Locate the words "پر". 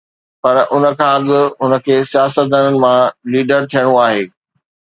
0.41-0.55